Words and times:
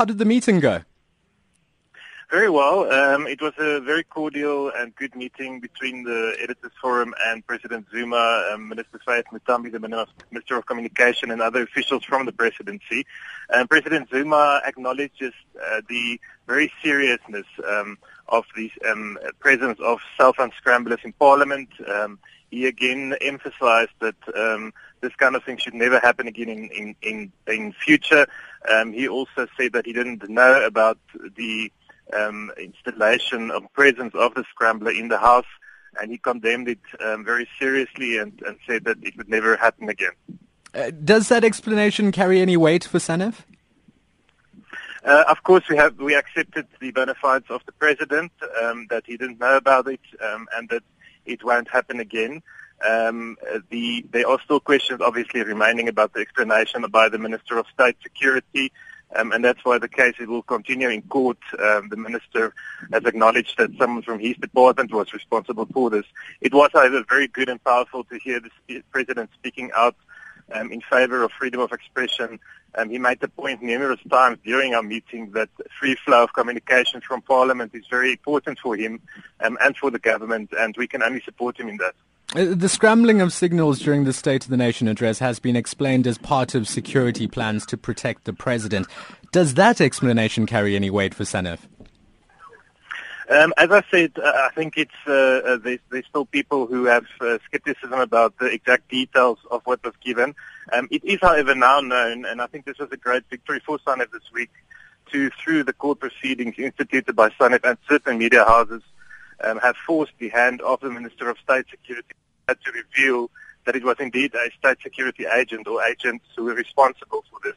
How 0.00 0.06
did 0.06 0.16
the 0.16 0.24
meeting 0.24 0.60
go? 0.60 0.80
Very 2.30 2.48
well. 2.48 2.88
Um, 2.92 3.26
it 3.26 3.42
was 3.42 3.54
a 3.58 3.80
very 3.80 4.04
cordial 4.04 4.70
and 4.70 4.94
good 4.94 5.16
meeting 5.16 5.58
between 5.58 6.04
the 6.04 6.36
Editors 6.40 6.70
Forum 6.80 7.12
and 7.26 7.44
President 7.44 7.88
Zuma, 7.90 8.52
um, 8.52 8.68
Minister 8.68 9.00
Faith 9.04 9.24
Muthambi, 9.32 9.72
the 9.72 9.80
Minister 10.30 10.56
of 10.56 10.64
Communication, 10.64 11.32
and 11.32 11.42
other 11.42 11.62
officials 11.62 12.04
from 12.04 12.26
the 12.26 12.32
presidency. 12.32 13.04
Um, 13.52 13.66
President 13.66 14.10
Zuma 14.10 14.62
acknowledges 14.64 15.32
uh, 15.60 15.80
the 15.88 16.20
very 16.46 16.72
seriousness 16.80 17.46
um, 17.68 17.98
of 18.28 18.44
the 18.54 18.70
um, 18.88 19.18
presence 19.40 19.80
of 19.80 19.98
cell 20.16 20.32
phone 20.32 20.52
scramblers 20.56 21.00
in 21.02 21.12
Parliament. 21.14 21.68
Um, 21.88 22.20
he 22.52 22.66
again 22.66 23.16
emphasized 23.20 23.90
that 23.98 24.14
um, 24.36 24.72
this 25.00 25.16
kind 25.16 25.34
of 25.34 25.42
thing 25.42 25.56
should 25.56 25.74
never 25.74 25.98
happen 25.98 26.28
again 26.28 26.48
in, 26.48 26.68
in, 26.70 26.94
in, 27.02 27.32
in 27.48 27.72
future. 27.72 28.28
He 28.92 29.08
also 29.08 29.48
said 29.56 29.72
that 29.72 29.84
he 29.84 29.92
didn't 29.92 30.28
know 30.28 30.64
about 30.64 30.98
the 31.36 31.72
um, 32.14 32.50
installation 32.58 33.50
of 33.50 33.72
presence 33.72 34.14
of 34.14 34.34
the 34.34 34.44
scrambler 34.50 34.92
in 34.92 35.08
the 35.08 35.18
house, 35.18 35.46
and 36.00 36.10
he 36.10 36.18
condemned 36.18 36.68
it 36.68 36.80
um, 37.04 37.24
very 37.24 37.48
seriously 37.58 38.18
and, 38.18 38.40
and, 38.46 38.58
said 38.66 38.84
that 38.84 38.96
it 39.02 39.16
would 39.16 39.28
never 39.28 39.56
happen 39.56 39.88
again. 39.88 40.12
Uh, 40.72 40.90
does 41.04 41.28
that 41.28 41.44
explanation 41.44 42.12
carry 42.12 42.40
any 42.40 42.56
weight 42.56 42.84
for 42.84 42.98
SANEF? 42.98 43.44
Uh, 45.04 45.24
of 45.28 45.42
course, 45.42 45.64
we 45.68 45.76
have 45.76 45.98
we 45.98 46.14
accepted 46.14 46.66
the 46.78 46.90
bona 46.90 47.14
fides 47.14 47.46
of 47.48 47.64
the 47.64 47.72
president 47.72 48.30
um, 48.62 48.86
that 48.90 49.02
he 49.06 49.16
didn't 49.16 49.40
know 49.40 49.56
about 49.56 49.88
it 49.88 50.00
um, 50.22 50.46
and 50.54 50.68
that 50.68 50.82
it 51.24 51.42
won't 51.42 51.68
happen 51.70 52.00
again. 52.00 52.42
Um, 52.86 53.36
the, 53.70 54.04
there 54.10 54.26
are 54.28 54.38
still 54.42 54.60
questions, 54.60 55.00
obviously, 55.00 55.42
remaining 55.42 55.88
about 55.88 56.12
the 56.14 56.20
explanation 56.20 56.82
by 56.90 57.08
the 57.08 57.18
Minister 57.18 57.58
of 57.58 57.66
State 57.72 57.96
Security. 58.02 58.72
Um, 59.16 59.32
and 59.32 59.44
that's 59.44 59.64
why 59.64 59.78
the 59.78 59.88
case 59.88 60.14
will 60.18 60.42
continue 60.42 60.88
in 60.88 61.02
court. 61.02 61.38
Um, 61.58 61.88
the 61.88 61.96
minister 61.96 62.54
has 62.92 63.04
acknowledged 63.04 63.58
that 63.58 63.76
someone 63.76 64.02
from 64.02 64.20
his 64.20 64.36
department 64.36 64.92
was 64.92 65.12
responsible 65.12 65.66
for 65.66 65.90
this. 65.90 66.06
It 66.40 66.54
was, 66.54 66.70
however, 66.72 67.04
very 67.08 67.26
good 67.26 67.48
and 67.48 67.62
powerful 67.64 68.04
to 68.04 68.18
hear 68.18 68.40
the 68.40 68.82
president 68.92 69.30
speaking 69.34 69.70
out 69.76 69.96
um, 70.52 70.72
in 70.72 70.80
favor 70.80 71.22
of 71.22 71.32
freedom 71.32 71.60
of 71.60 71.72
expression. 71.72 72.38
Um, 72.76 72.88
he 72.88 72.98
made 72.98 73.20
the 73.20 73.28
point 73.28 73.62
numerous 73.62 74.00
times 74.08 74.38
during 74.44 74.74
our 74.74 74.82
meeting 74.82 75.32
that 75.32 75.48
free 75.78 75.96
flow 75.96 76.22
of 76.22 76.32
communication 76.32 77.00
from 77.00 77.20
Parliament 77.22 77.74
is 77.74 77.84
very 77.90 78.12
important 78.12 78.58
for 78.60 78.76
him 78.76 79.00
um, 79.40 79.58
and 79.60 79.76
for 79.76 79.90
the 79.90 79.98
government, 79.98 80.50
and 80.56 80.76
we 80.76 80.86
can 80.86 81.02
only 81.02 81.20
support 81.20 81.58
him 81.58 81.68
in 81.68 81.78
that. 81.78 81.94
Uh, 82.36 82.54
the 82.54 82.68
scrambling 82.68 83.20
of 83.20 83.32
signals 83.32 83.80
during 83.80 84.04
the 84.04 84.12
State 84.12 84.44
of 84.44 84.50
the 84.50 84.56
Nation 84.56 84.86
address 84.86 85.18
has 85.18 85.40
been 85.40 85.56
explained 85.56 86.06
as 86.06 86.16
part 86.16 86.54
of 86.54 86.68
security 86.68 87.26
plans 87.26 87.66
to 87.66 87.76
protect 87.76 88.22
the 88.24 88.32
president. 88.32 88.86
Does 89.32 89.54
that 89.54 89.80
explanation 89.80 90.46
carry 90.46 90.76
any 90.76 90.90
weight 90.90 91.12
for 91.12 91.24
SANEF? 91.24 91.66
Um, 93.28 93.52
as 93.56 93.72
I 93.72 93.82
said, 93.90 94.12
uh, 94.16 94.28
I 94.28 94.50
think 94.54 94.74
it's 94.76 94.94
uh, 95.08 95.12
uh, 95.12 95.56
there's, 95.56 95.80
there's, 95.90 96.06
still 96.06 96.24
people 96.24 96.66
who 96.66 96.84
have 96.84 97.04
uh, 97.20 97.38
skepticism 97.46 97.94
about 97.94 98.38
the 98.38 98.46
exact 98.46 98.88
details 98.88 99.38
of 99.50 99.62
what 99.64 99.82
was 99.84 99.94
given. 100.00 100.36
Um, 100.72 100.86
it 100.92 101.04
is, 101.04 101.18
however, 101.20 101.56
now 101.56 101.80
known, 101.80 102.24
and 102.24 102.40
I 102.40 102.46
think 102.46 102.64
this 102.64 102.78
was 102.78 102.90
a 102.92 102.96
great 102.96 103.24
victory 103.28 103.58
for 103.58 103.78
SANEF 103.80 104.12
this 104.12 104.30
week, 104.32 104.50
to 105.10 105.30
through 105.30 105.64
the 105.64 105.72
court 105.72 105.98
proceedings 105.98 106.54
instituted 106.58 107.16
by 107.16 107.30
SANEF 107.30 107.64
and 107.64 107.78
certain 107.88 108.18
media 108.18 108.44
houses, 108.44 108.82
um, 109.42 109.58
have 109.58 109.76
forced 109.76 110.12
the 110.18 110.28
hand 110.28 110.60
of 110.62 110.80
the 110.80 110.90
Minister 110.90 111.28
of 111.28 111.38
State 111.38 111.66
Security 111.70 112.14
to 112.64 112.72
reveal 112.72 113.30
that 113.64 113.76
it 113.76 113.84
was 113.84 113.96
indeed 113.98 114.34
a 114.34 114.50
state 114.58 114.78
security 114.82 115.26
agent 115.26 115.66
or 115.66 115.82
agents 115.84 116.24
who 116.36 116.44
were 116.44 116.54
responsible 116.54 117.24
for 117.30 117.38
this. 117.44 117.56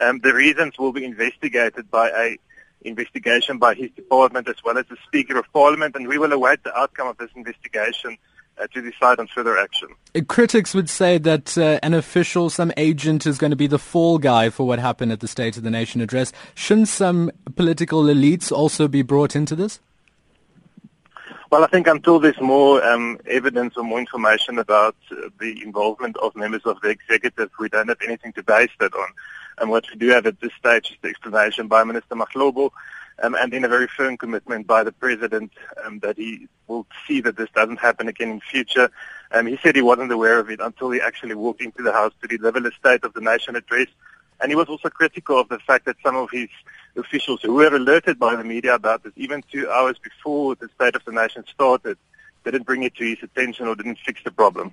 Um, 0.00 0.20
the 0.20 0.34
reasons 0.34 0.78
will 0.78 0.92
be 0.92 1.04
investigated 1.04 1.90
by 1.90 2.10
a 2.10 2.38
investigation 2.82 3.58
by 3.58 3.74
his 3.74 3.90
department 3.92 4.48
as 4.48 4.62
well 4.64 4.78
as 4.78 4.86
the 4.86 4.96
Speaker 5.04 5.36
of 5.38 5.44
Parliament, 5.52 5.96
and 5.96 6.06
we 6.06 6.18
will 6.18 6.32
await 6.32 6.62
the 6.62 6.76
outcome 6.76 7.08
of 7.08 7.16
this 7.18 7.30
investigation 7.34 8.16
uh, 8.60 8.66
to 8.68 8.80
decide 8.80 9.18
on 9.18 9.26
further 9.28 9.58
action. 9.58 9.88
Uh, 10.14 10.20
critics 10.26 10.74
would 10.74 10.88
say 10.88 11.18
that 11.18 11.56
uh, 11.58 11.78
an 11.82 11.94
official, 11.94 12.50
some 12.50 12.72
agent, 12.76 13.26
is 13.26 13.38
going 13.38 13.50
to 13.50 13.56
be 13.56 13.66
the 13.66 13.78
fall 13.78 14.18
guy 14.18 14.50
for 14.50 14.66
what 14.66 14.78
happened 14.78 15.12
at 15.12 15.20
the 15.20 15.28
State 15.28 15.56
of 15.56 15.62
the 15.62 15.70
Nation 15.70 16.00
address. 16.00 16.32
Shouldn't 16.54 16.88
some 16.88 17.30
political 17.56 18.04
elites 18.04 18.52
also 18.52 18.88
be 18.88 19.02
brought 19.02 19.34
into 19.34 19.56
this? 19.56 19.80
Well, 21.50 21.64
I 21.64 21.66
think 21.68 21.86
until 21.86 22.18
there's 22.20 22.40
more 22.42 22.84
um, 22.84 23.18
evidence 23.26 23.78
or 23.78 23.82
more 23.82 23.98
information 23.98 24.58
about 24.58 24.96
uh, 25.10 25.30
the 25.40 25.62
involvement 25.62 26.18
of 26.18 26.36
members 26.36 26.60
of 26.66 26.78
the 26.82 26.90
executive, 26.90 27.50
we 27.58 27.70
don't 27.70 27.88
have 27.88 28.02
anything 28.04 28.34
to 28.34 28.42
base 28.42 28.70
that 28.80 28.92
on. 28.92 29.08
And 29.56 29.70
what 29.70 29.86
we 29.90 29.96
do 29.98 30.08
have 30.08 30.26
at 30.26 30.38
this 30.40 30.52
stage 30.58 30.90
is 30.90 30.98
the 31.00 31.08
explanation 31.08 31.66
by 31.66 31.84
Minister 31.84 32.16
Mahlobo, 32.16 32.70
um, 33.22 33.34
and 33.34 33.54
in 33.54 33.64
a 33.64 33.68
very 33.68 33.86
firm 33.86 34.18
commitment 34.18 34.66
by 34.66 34.84
the 34.84 34.92
President 34.92 35.50
um, 35.82 36.00
that 36.00 36.18
he 36.18 36.48
will 36.66 36.86
see 37.06 37.22
that 37.22 37.38
this 37.38 37.48
doesn't 37.54 37.80
happen 37.80 38.08
again 38.08 38.30
in 38.30 38.40
future. 38.40 38.90
Um, 39.32 39.46
he 39.46 39.58
said 39.62 39.74
he 39.74 39.80
wasn't 39.80 40.12
aware 40.12 40.38
of 40.38 40.50
it 40.50 40.60
until 40.60 40.90
he 40.90 41.00
actually 41.00 41.34
walked 41.34 41.62
into 41.62 41.82
the 41.82 41.92
House 41.92 42.12
to 42.20 42.28
deliver 42.28 42.60
the 42.60 42.72
State 42.78 43.04
of 43.04 43.14
the 43.14 43.22
Nation 43.22 43.56
address. 43.56 43.88
And 44.40 44.50
he 44.50 44.56
was 44.56 44.68
also 44.68 44.88
critical 44.88 45.40
of 45.40 45.48
the 45.48 45.58
fact 45.58 45.84
that 45.86 45.96
some 46.02 46.16
of 46.16 46.30
his 46.30 46.48
officials 46.96 47.40
who 47.42 47.54
were 47.54 47.74
alerted 47.74 48.18
by 48.18 48.36
the 48.36 48.44
media 48.44 48.74
about 48.74 49.02
this 49.02 49.12
even 49.16 49.42
two 49.50 49.68
hours 49.70 49.98
before 49.98 50.54
the 50.54 50.68
State 50.74 50.94
of 50.96 51.04
the 51.04 51.12
Nation 51.12 51.44
started 51.48 51.98
didn't 52.44 52.64
bring 52.64 52.82
it 52.82 52.94
to 52.96 53.04
his 53.04 53.22
attention 53.22 53.66
or 53.66 53.74
didn't 53.74 53.98
fix 53.98 54.22
the 54.24 54.30
problem. 54.30 54.72